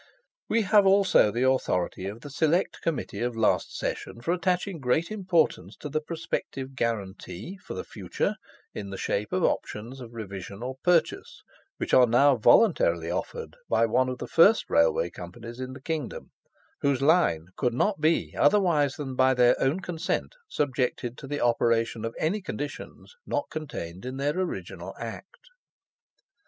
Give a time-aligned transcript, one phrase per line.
[0.49, 5.11] We have also the authority of the Select Committee of last Session for attaching great
[5.11, 8.33] importance to the prospective guarantee, for the future,
[8.73, 11.43] in the shape of options of revision or purchase,
[11.77, 16.31] which are now voluntarily offered by one of the first Railway Companies in the kingdom,
[16.79, 22.03] whose line could not be, otherwise than by their own consent, subjected to the operation
[22.05, 25.51] of any conditions not contained in their original Act.